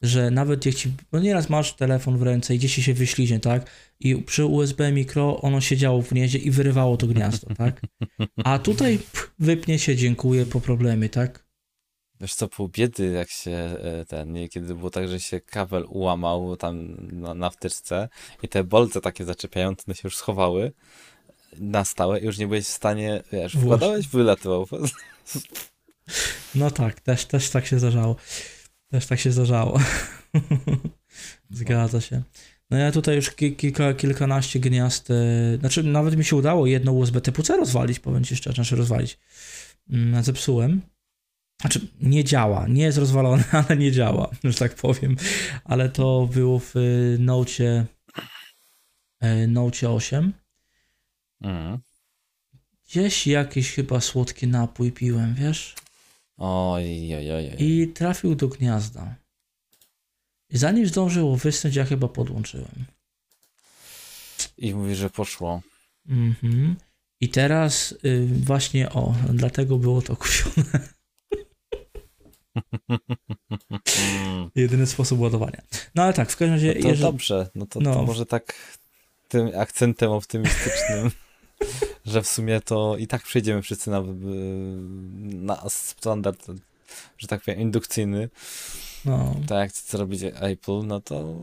[0.02, 3.70] że nawet jak ci, no nieraz masz telefon w ręce i gdzieś się wyśliźnie, tak?
[4.00, 7.80] I przy USB mikro ono siedziało w gnieździe i wyrywało to gniazdo, tak?
[8.44, 11.46] A tutaj pff, wypnie się, dziękuję po problemie, tak?
[12.20, 16.56] Wiesz co, pół biedy, jak się e, ten, niekiedy było tak, że się kabel ułamał
[16.56, 18.08] tam na, na wtyczce
[18.42, 20.72] i te bolce takie zaczepiające one się już schowały
[21.58, 24.66] na stałe i już nie byłeś w stanie, wiesz, wkładałeś, wylatywał.
[26.54, 28.16] No tak, też, też tak się zdarzało.
[28.96, 29.80] Też tak się zdarzało.
[31.50, 32.22] Zgadza się.
[32.70, 35.14] No ja tutaj już ki kilka, kilkanaście gniazd, e,
[35.58, 39.18] znaczy nawet mi się udało jedno USB typu C rozwalić, powiem ci szczerze, znaczy rozwalić.
[39.90, 40.80] Mm, Zepsułem.
[41.60, 45.16] Znaczy nie działa, nie jest rozwalone, ale nie działa, że tak powiem.
[45.64, 46.80] Ale to było w e,
[47.18, 47.86] Nocie,
[49.20, 50.32] e, Nocie 8.
[51.40, 51.78] Mhm.
[52.86, 55.74] Gdzieś jakiś chyba słodki napój piłem, wiesz?
[56.38, 57.56] Oj, oj, oj, oj.
[57.58, 59.14] i trafił do gniazda.
[60.50, 62.84] I zanim zdążyło wysnąć, ja chyba podłączyłem.
[64.58, 65.62] I mówi, że poszło.
[66.08, 66.76] Mhm.
[67.20, 70.88] I teraz y, właśnie o, dlatego było to kupione.
[72.88, 74.50] Mm.
[74.54, 75.62] Jedyny sposób ładowania.
[75.94, 77.02] No ale tak, w każdym razie, No to jeżeli...
[77.02, 77.94] dobrze, no to, no.
[77.94, 78.54] to może tak
[79.28, 81.10] tym akcentem optymistycznym,
[82.06, 84.02] że w sumie to i tak przejdziemy wszyscy na,
[85.32, 86.46] na standard,
[87.18, 88.28] że tak powiem, indukcyjny.
[89.04, 91.36] no, Tak jak chce robić Apple, no to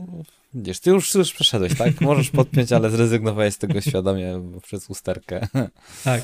[0.54, 2.00] widzisz, ty już, już przeszedłeś, tak?
[2.00, 5.48] Możesz podpiąć, ale zrezygnowałeś z tego świadomie przez usterkę.
[6.04, 6.22] tak,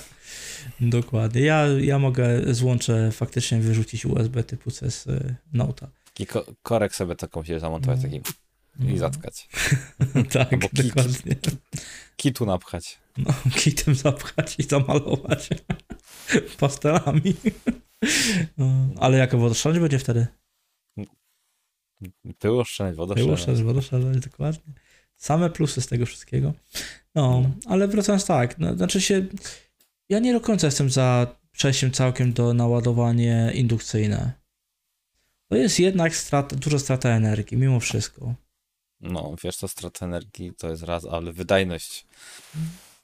[0.80, 1.40] dokładnie.
[1.40, 5.86] Ja, ja mogę złącze faktycznie wyrzucić USB typu C z y, Note'a.
[6.18, 8.02] I ko- korek sobie taką się zamontować No.
[8.02, 8.22] taki No.
[8.88, 9.48] I zatkać.
[10.32, 10.86] tak, Albo kit.
[10.86, 11.36] dokładnie.
[12.16, 12.98] Kitu napchać.
[13.18, 15.48] No, kitem zapchać i zamalować
[16.60, 17.34] pastelami.
[18.58, 20.26] No, ale jaka wodoszczelność będzie wtedy?
[22.38, 22.96] Pył oszczędź,
[23.44, 24.72] szans, wodoszczelność, dokładnie.
[25.16, 26.52] Same plusy z tego wszystkiego.
[27.14, 29.26] No, ale wracając tak, no, znaczy się,
[30.08, 34.32] ja nie do końca jestem za przejściem całkiem do naładowanie indukcyjne.
[35.48, 38.34] To jest jednak strata, duża strata energii, mimo wszystko.
[39.00, 42.06] No, wiesz, to strata energii to jest raz, ale wydajność.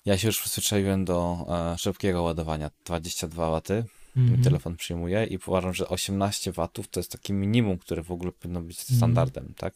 [0.04, 2.70] Ja się już przyzwyczaiłem do e, szybkiego ładowania.
[2.84, 4.42] 22 W Mhm.
[4.42, 8.60] telefon przyjmuje i uważam, że 18 W to jest takie minimum, które w ogóle powinno
[8.60, 8.96] być Mhm.
[8.96, 9.74] standardem, tak?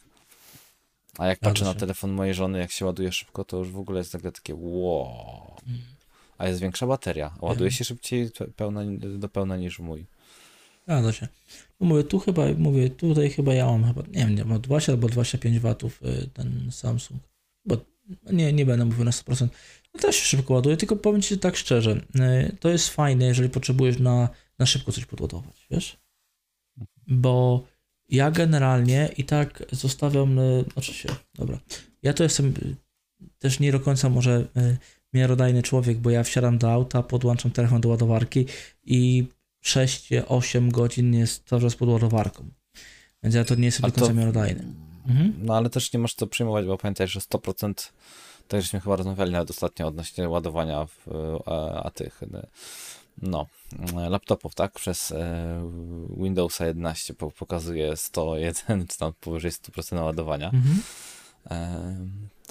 [1.18, 3.98] A jak patrzę na telefon mojej żony, jak się ładuje szybko, to już w ogóle
[3.98, 5.56] jest nagle takie wow.
[5.66, 5.82] Mhm.
[6.38, 7.34] A jest większa bateria.
[7.40, 8.80] Ładuje się szybciej pe- pełna,
[9.18, 10.06] do pełna niż mój.
[10.84, 11.28] Zgadza się.
[11.80, 14.92] No mówię, tu chyba, mówię, tutaj chyba ja mam chyba, nie wiem, nie, mam 20
[14.92, 17.20] albo 25 watów y, ten Samsung.
[17.64, 17.76] Bo
[18.32, 19.48] nie, nie będę mówił na 100%.
[19.94, 22.00] No też się szybko ładuje, tylko powiem Ci tak szczerze,
[22.46, 25.96] y, to jest fajne, jeżeli potrzebujesz na, na szybko coś podładować, wiesz?
[27.06, 27.66] Bo
[28.08, 31.58] ja generalnie i tak zostawiam, y, znaczy się, dobra,
[32.02, 32.76] ja to jestem y,
[33.38, 34.76] też nie do końca może y,
[35.12, 38.46] miarodajny człowiek, bo ja wsiadam do auta, podłączam telefon do ładowarki
[38.84, 39.26] i
[39.64, 42.48] 6-8 godzin jest cały czas pod ładowarką.
[43.22, 44.64] Więc ja to nie jestem do końca to- miarodajny.
[45.08, 45.34] Mhm.
[45.38, 47.92] No ale też nie masz co przyjmować, bo pamiętaj, że 100%,
[48.48, 51.06] tak żeśmy chyba rozmawiali nawet ostatnio odnośnie ładowania w,
[51.46, 52.20] a, a tych,
[53.22, 53.46] no,
[54.08, 55.70] laptopów, tak, przez e,
[56.16, 60.50] Windowsa 11 po- pokazuje 101, czy tam powyżej 100% naładowania.
[60.50, 60.82] Mhm.
[61.50, 61.96] E,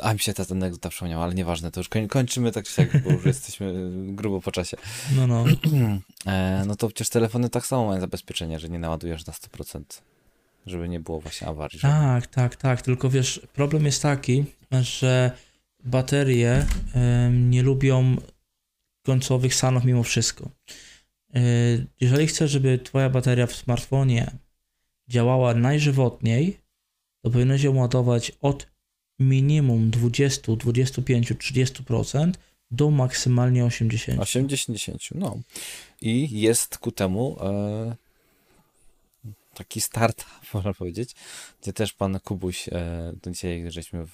[0.03, 3.03] a mi się ta anegdota przypomniała, ale nieważne, to już koń, kończymy tak czy siak,
[3.03, 4.77] bo już jesteśmy grubo po czasie.
[5.15, 5.45] No, no.
[6.25, 9.81] E, no to przecież telefony tak samo mają zabezpieczenie, że nie naładujesz na 100%,
[10.65, 11.79] żeby nie było właśnie awarii.
[11.79, 12.01] żadnej.
[12.21, 12.81] Tak, tak, tak.
[12.81, 14.45] Tylko wiesz, problem jest taki,
[14.81, 15.31] że
[15.83, 16.65] baterie
[17.31, 18.15] nie lubią
[19.05, 20.49] końcowych stanów mimo wszystko.
[21.35, 21.39] E,
[21.99, 24.31] Jeżeli chcesz, żeby twoja bateria w smartfonie
[25.07, 26.57] działała najżywotniej,
[27.21, 28.67] to powinieneś ją ładować od
[29.19, 32.31] minimum 20, 25, 30%
[32.71, 34.19] do maksymalnie 80.
[34.21, 35.39] 80, no.
[36.01, 37.95] I jest ku temu e,
[39.53, 41.15] taki start, można powiedzieć,
[41.61, 44.11] gdzie też pan Kubuś, e, to dzisiaj żeśmy w,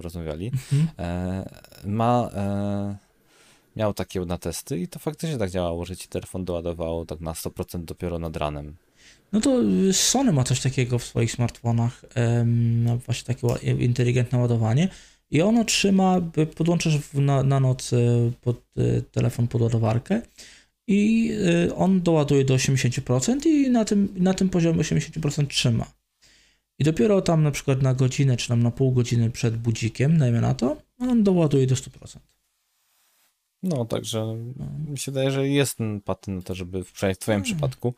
[0.00, 0.88] rozmawiali, Mhm.
[0.98, 1.50] e,
[1.84, 2.96] ma, e,
[3.76, 7.32] miał takie na testy i to faktycznie tak działało, że ci telefon doładowało tak na
[7.32, 8.76] 100% dopiero nad ranem.
[9.32, 9.60] No to
[9.92, 12.04] Sony ma coś takiego w swoich smartfonach,
[13.06, 14.88] właśnie takie inteligentne ładowanie
[15.30, 16.20] i ono trzyma,
[16.56, 20.22] podłączasz na, na noc y, pod y, telefon pod ładowarkę
[20.86, 21.30] i
[21.68, 25.92] y, on doładuje do 80% i na tym, na tym poziomie 80% trzyma.
[26.78, 30.40] I dopiero tam na przykład na godzinę czy tam na pół godziny przed budzikiem, dajmy
[30.40, 32.18] na to, on doładuje do 100%.
[33.62, 34.66] No, także No.
[34.90, 37.42] mi się wydaje, że jest ten patent na to, żeby w twoim Hmm.
[37.42, 37.94] przypadku,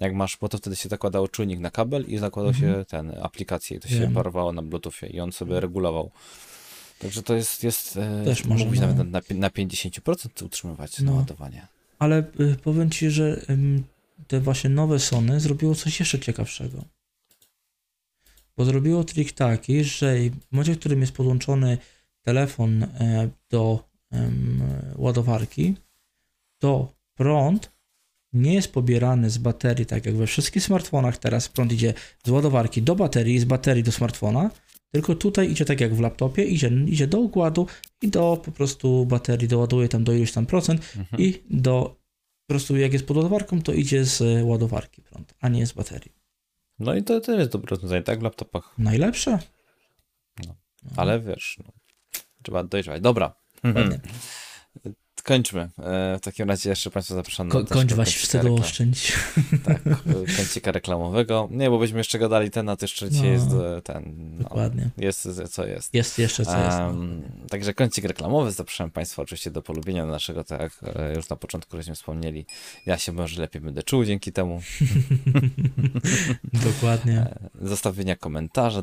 [0.00, 2.74] jak masz, bo to wtedy się zakładało czujnik na kabel i zakładał Mhm.
[2.74, 4.14] się ten, aplikację i to się Wiem.
[4.14, 6.10] parowało na bluetoothie i on sobie regulował.
[6.98, 8.86] Także to jest, jest e, Też może, mógłbyś no.
[8.86, 11.12] nawet na, na 50% utrzymywać No.
[11.12, 11.66] naładowanie.
[11.98, 13.46] Ale y, powiem Ci, że
[14.28, 16.84] te właśnie nowe Sony zrobiło coś jeszcze ciekawszego.
[18.56, 20.14] Bo zrobiło trik taki, że
[20.48, 21.78] w momencie, w którym jest podłączony
[22.22, 23.88] telefon e, do
[24.96, 25.74] ładowarki,
[26.58, 27.70] to prąd
[28.32, 32.82] nie jest pobierany z baterii, tak jak we wszystkich smartfonach teraz prąd idzie z ładowarki
[32.82, 34.50] do baterii z baterii do smartfona,
[34.90, 37.66] tylko tutaj idzie tak jak w laptopie, idzie, idzie do układu
[38.02, 41.22] i do po prostu baterii doładuje tam do iluś tam procent Mhm.
[41.22, 41.96] i do
[42.46, 46.12] po prostu jak jest pod ładowarką, to idzie z ładowarki prąd, a nie z baterii.
[46.78, 49.38] No i to też jest dobre rozwiązanie, tak w laptopach, Najlepsze.
[50.46, 50.54] No.
[50.96, 51.72] ale wiesz, no,
[52.42, 53.00] trzeba dojrzawać.
[53.02, 54.00] Dobra, Ładnie.
[55.22, 55.60] kończmy.
[55.60, 55.68] E,
[56.18, 59.12] w takim razie jeszcze Państwa zapraszam Ko- na kończ kącika wstydu oszczędź.
[59.64, 59.82] Tak,
[60.36, 61.48] kącika reklamowego.
[61.50, 63.32] Nie, bo byśmy jeszcze gadali ten, a to jeszcze dzisiaj No.
[63.32, 64.90] jest e, ten, no, Dokładnie.
[64.98, 65.94] jest co jest.
[65.94, 66.78] Jest jeszcze co jest.
[66.78, 66.94] no.
[67.50, 71.76] Także kącik reklamowy, zapraszam Państwa oczywiście do polubienia naszego, tak jak e, już na początku
[71.76, 72.46] żeśmy wspomnieli.
[72.86, 74.62] Ja się może lepiej będę czuł dzięki temu.
[76.64, 77.18] Dokładnie.
[77.20, 78.82] E, Zostawienia komentarza, e,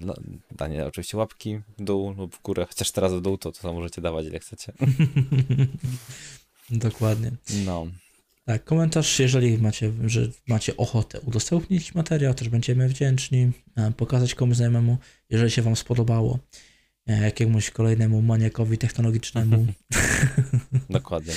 [0.00, 0.14] no,
[0.50, 4.02] danie oczywiście łapki w dół lub w górę, chociaż teraz w dół to, to możecie
[4.02, 4.72] dawać ile chcecie.
[6.70, 7.30] Dokładnie.
[7.64, 7.86] No,
[8.44, 14.56] Tak, komentarz, jeżeli macie, że macie ochotę udostępnić materiał, też będziemy wdzięczni, e, pokazać komuś
[14.56, 14.98] znajomemu,
[15.30, 16.38] jeżeli się Wam spodobało,
[17.06, 19.66] e, jakiemuś kolejnemu maniakowi technologicznemu.
[20.90, 21.34] dokładnie.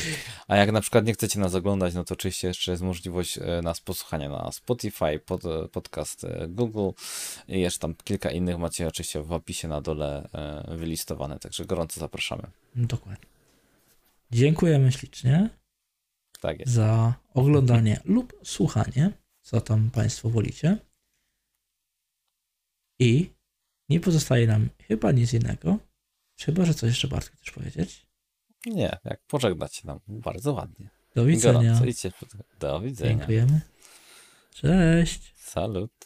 [0.47, 3.61] A jak na przykład nie chcecie nas oglądać, no to oczywiście jeszcze jest możliwość e,
[3.63, 6.89] nas posłuchania na Spotify, pod, podcast Google
[7.47, 10.29] i jeszcze tam kilka innych macie oczywiście w opisie na dole
[10.67, 12.43] wylistowane, także gorąco zapraszamy.
[12.75, 13.32] Dokładnie.
[14.33, 15.49] Dziękujemy ślicznie
[16.41, 16.71] Tak jest.
[16.71, 20.77] za oglądanie lub słuchanie, co tam Państwo wolicie.
[22.99, 23.29] I
[23.89, 25.77] nie pozostaje nam chyba nic innego,
[26.39, 28.07] chyba, że coś jeszcze Bartku chcesz powiedzieć.
[28.65, 30.89] Nie, jak pożegnać nam bardzo ładnie.
[31.15, 31.61] Do widzenia.
[31.61, 32.11] Gorąco idźcie.
[32.59, 33.15] Do widzenia.
[33.15, 33.61] Dziękujemy.
[34.53, 35.33] Cześć.
[35.35, 36.02] Salut.